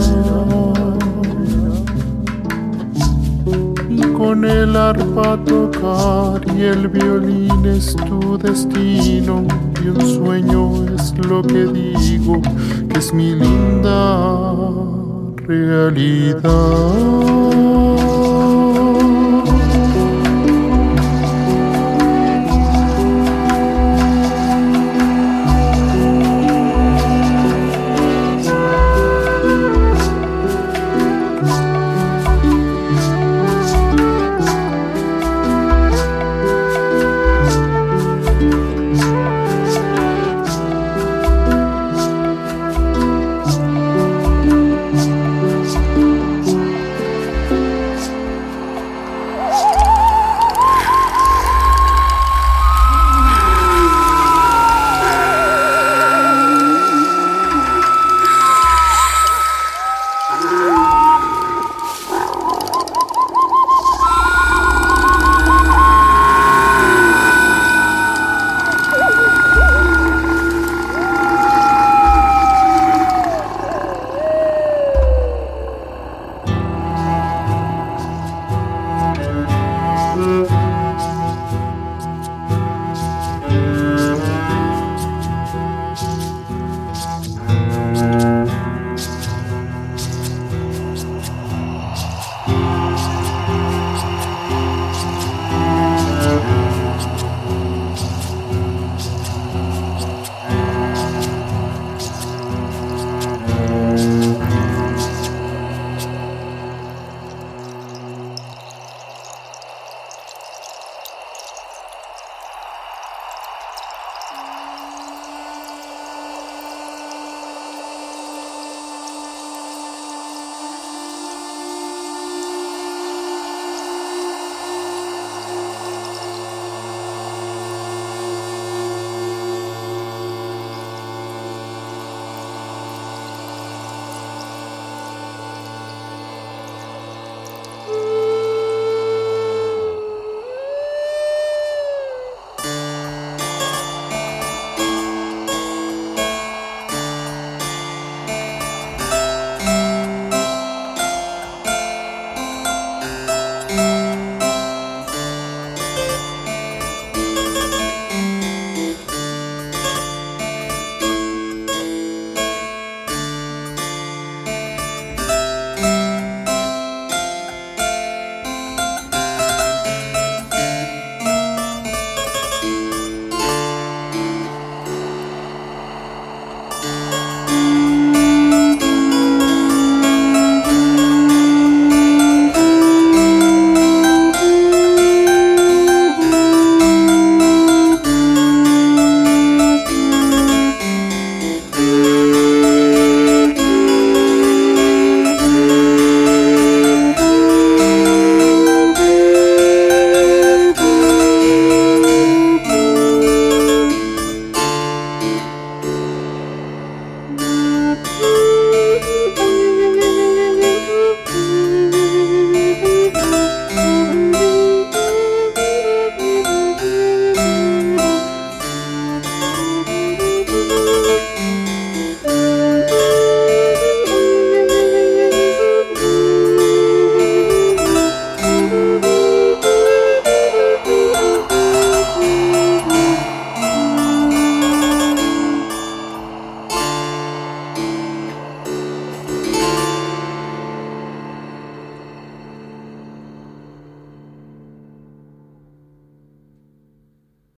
[4.18, 9.46] con el arpa tocar y el violín es tu destino
[9.80, 12.42] y un sueño es lo que digo
[12.90, 14.48] que es mi linda
[15.46, 16.42] realidad.